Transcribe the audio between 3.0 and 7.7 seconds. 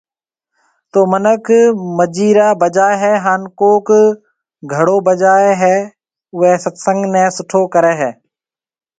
ھيَََ ھان ڪوڪ گھڙو بجائي اوئي ست سنگ ني سٺو